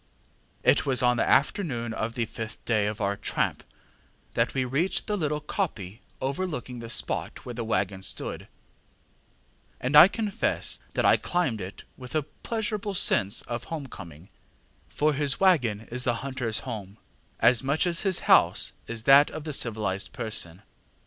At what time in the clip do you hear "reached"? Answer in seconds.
4.65-5.05